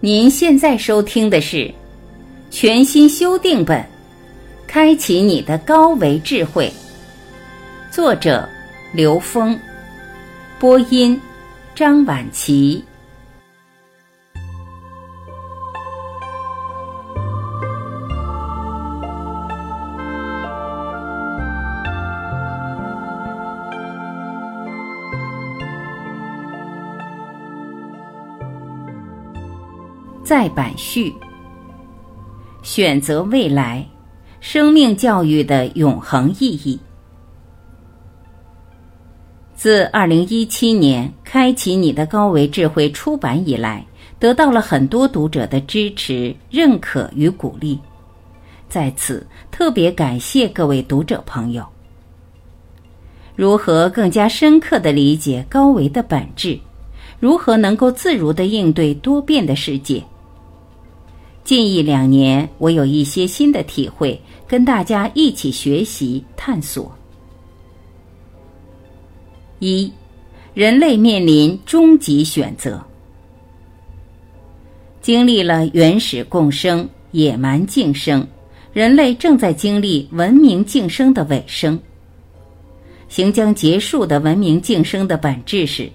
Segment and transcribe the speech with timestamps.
[0.00, 1.68] 您现在收听的是
[2.52, 3.80] 全新修订本
[4.64, 6.72] 《开启你的高维智慧》，
[7.94, 8.48] 作者
[8.92, 9.58] 刘峰，
[10.60, 11.20] 播音
[11.74, 12.84] 张婉琪。
[30.28, 31.10] 再版序：
[32.62, 33.82] 选择未来，
[34.40, 36.78] 生命教育的永恒意义。
[39.54, 43.82] 自二零一七年《开启你的高维智慧》出版以来，
[44.18, 47.78] 得到了很多读者的支持、认可与鼓励，
[48.68, 51.64] 在此特别感谢各位读者朋友。
[53.34, 56.60] 如何更加深刻的理解高维的本质？
[57.18, 60.04] 如何能够自如的应对多变的世界？
[61.48, 66.94] 近一两年，我有一些新的体会，跟大家一起学习探索。
[69.58, 69.90] 一，
[70.52, 72.84] 人类面临终极选择，
[75.00, 78.28] 经历了原始共生、野蛮竞生，
[78.74, 81.80] 人类正在经历文明竞生的尾声。
[83.08, 85.90] 行将结束的文明竞生的本质是，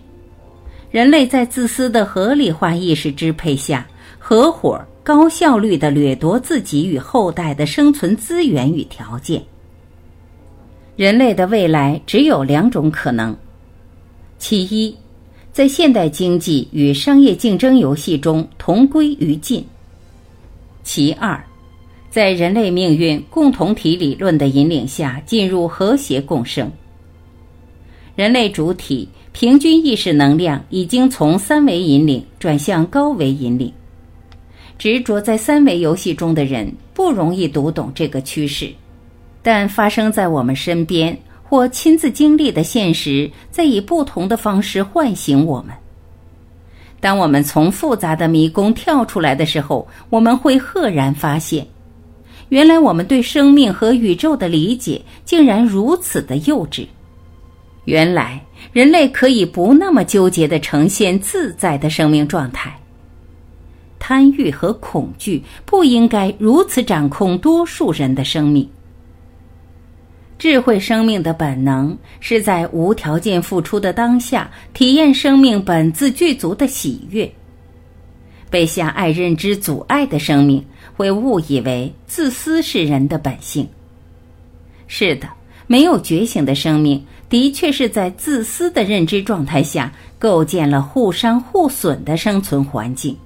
[0.89, 3.87] 人类在自私的合理化意识支配下，
[4.17, 4.83] 合伙。
[5.03, 9.43] 高效率的掠夺自己与后代的生存资源与条件。
[10.95, 13.35] 人类的未来只有两种可能：
[14.39, 14.95] 其一，
[15.51, 19.61] 在现代经济与商业竞争游戏中同归于尽；
[20.83, 21.43] 其二，
[22.09, 26.71] 在人类命运共同体理论的引领下进入和谐共生。
[28.15, 33.73] 人类主体平均意识能量已经从三维引领转向高维引领。
[34.83, 38.69] 执着在三维游戏中的人不容易读懂这个趋势，
[39.41, 45.73] 但发生在我们身边或亲自经历的现实，在以不同的方式唤醒我们。
[46.99, 51.65] 当我们从复杂的迷宫跳出来的时候，我们会赫然发现，
[52.49, 56.85] 原来我们对生命和宇宙的理解竟然如此的幼稚。
[57.85, 58.37] 原来
[58.73, 62.77] 人类可以不那么纠结的呈现自在的生命状态。
[64.05, 68.69] 贪欲和恐惧不应该如此掌控多数人的生命。
[70.37, 77.31] 智慧生命的本能是在无条件付出的当下，体验生命本自具足的喜悦。
[78.49, 80.61] 被狭隘认知阻碍的生命，
[80.97, 83.65] 会误以为自私是人的本性。
[84.85, 85.29] 是的，
[85.65, 89.89] 没有觉醒的生命，的确是在自私的认知状态下，
[90.19, 93.17] 构建了互伤互损的生存环境。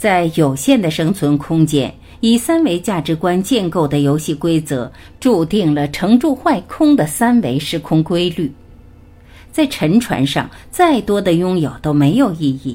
[0.00, 4.90] 在有限的生存空间，以三维价值观建构的游戏规则，
[5.20, 8.50] 注定了成住坏空的三维时空规律。
[9.52, 12.74] 在沉船上，再多的拥有都没有意义。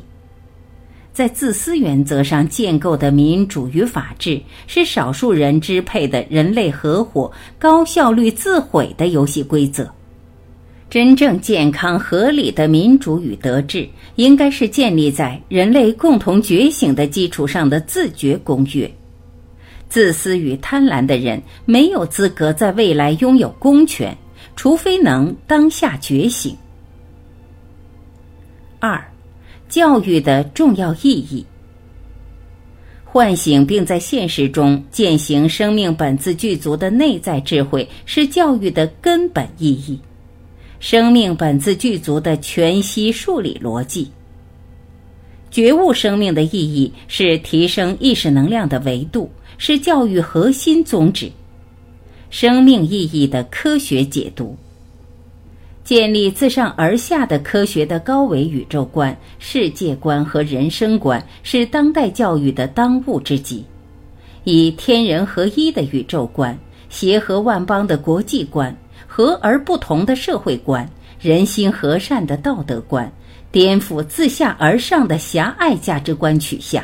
[1.14, 9.91] 在自私原则上建构的民主与法治，是少数人支配的人类合伙、高效率自毁的游戏规则。
[10.90, 18.90] 真正健康合理的民主与德治，应该是建立在人类共同觉醒的基础上的自觉公约。
[19.90, 24.16] 自私与贪婪的人没有资格在未来拥有公权，
[24.56, 26.56] 除非能当下觉醒。
[28.79, 29.03] 二，
[29.67, 31.46] 教育的重要意义。
[33.03, 40.00] 唤醒并在现实中践行生命本自具足的内在智慧，是教育的根本意义。
[40.80, 44.09] 生命本自具足的全息数理逻辑，
[45.50, 51.31] 觉悟生命的意义是提升意识能量的维度，是教育核心宗旨。
[52.30, 54.56] 生命意义的科学解读，
[55.84, 63.64] 建立自上而下的科学的高维宇宙观、世界观和人生观，是当代教育的当务之急。
[64.44, 66.55] 以天人合一的宇宙观、
[66.90, 68.76] 协和万邦的国际观。
[69.16, 70.85] 和而不同的社会观，
[71.22, 73.09] 人心和善的道德观，
[73.50, 76.84] 颠覆自下而上的狭隘价值观取向，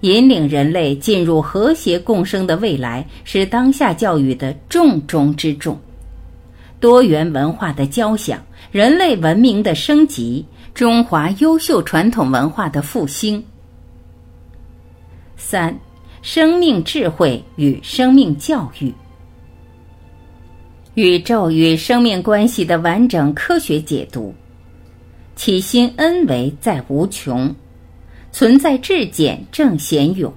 [0.00, 5.78] 引领人类进入和谐共生的未来，是当下教育的重中之重。
[6.80, 13.40] 多元文化的交响，人类文明的升级，中华优秀传统文化的复兴。
[15.36, 15.72] 三，
[16.20, 18.92] 生命智慧与生命教育。
[20.94, 24.34] 宇宙与生命关系的完整科学解读，
[25.34, 27.54] 起心恩为在无穷，
[28.30, 30.30] 存在至简正显勇，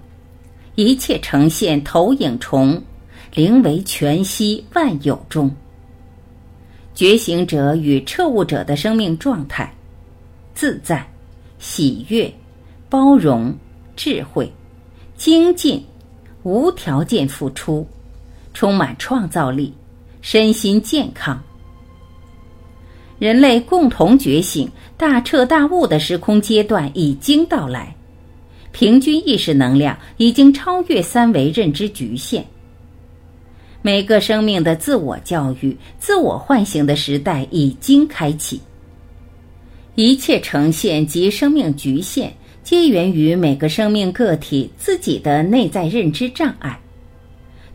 [0.76, 2.82] 一切呈现投影重，
[3.34, 5.54] 灵为全息万有中。
[6.94, 9.70] 觉醒者与彻悟者的生命状态，
[10.54, 11.06] 自在、
[11.60, 12.34] 喜悦、
[12.88, 13.54] 包容、
[13.98, 14.50] 智慧、
[15.18, 15.84] 精进、
[16.44, 17.86] 无条件付出，
[18.54, 19.74] 充满创造力，
[20.28, 21.40] 身心健康。
[23.20, 24.68] 人类共同觉醒、
[24.98, 27.96] 大彻大悟的时空阶段已经到来，
[28.72, 32.44] 平均意识能量已经超越三维认知局限。
[33.84, 38.60] 每个生命的自我教育、自我唤醒的时代已经开启。
[39.94, 42.32] 一切呈现及生命局限，
[42.64, 46.80] 皆源于每个生命个体自己的内在认知障碍。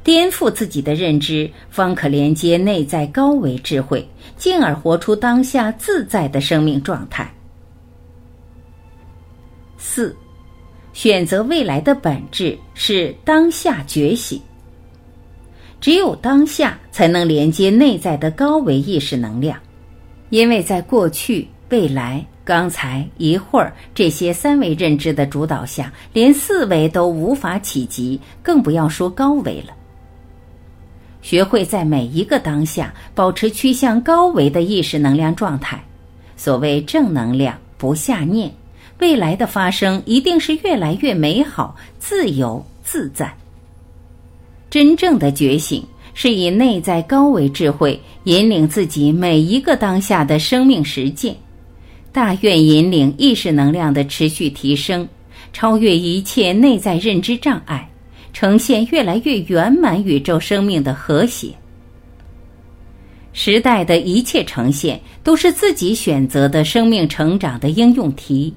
[0.02, 4.06] 颠覆自己的认知，方可连接内在高维智慧，
[4.36, 7.30] 进而活出当下自在的生命状态。
[9.76, 10.16] 四，
[10.92, 14.40] 选择未来的本质是当下觉醒。
[15.80, 19.58] 只有当下才能连接内在的高维意识能量，
[20.28, 29.74] 因为在过去、未来、刚才、一会儿这些三维认知的主导下，连四维都无法企及，更不要说高维了。
[31.22, 35.82] 学会在每一个当下保持趋向高维的意识能量状态，
[36.36, 38.50] 所谓正能量不下念，
[38.98, 43.32] 未来的发生一定是越来越美好、自由自在。
[44.70, 45.84] 真正的觉醒
[46.14, 51.36] 是以内在高维智慧引领自己每一个当下的生命实践，
[52.12, 55.08] 大愿引领意识能量的持续提升，
[55.52, 57.88] 超越一切内在认知障碍，
[58.32, 61.48] 呈现越来越圆满宇宙生命的和谐。
[63.32, 68.52] 时代的一切呈现都是自己选择的生命成长的应用题。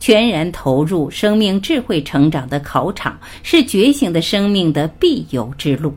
[0.00, 5.94] 全然投入生命智慧成长的考场，是觉醒的生命的必由之路。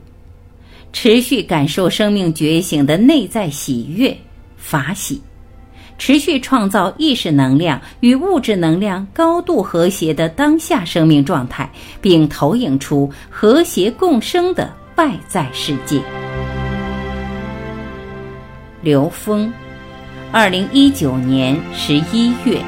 [0.94, 4.16] 持续感受生命觉醒的内在喜悦、
[4.56, 5.20] 法喜，
[5.98, 11.70] 持续创造意识能量与物质能量高度和谐的当下生命状态，
[12.02, 16.02] 并投影出和谐共生的外在世界。
[18.82, 19.52] 刘峰，
[20.32, 22.60] 二零一九年十一月。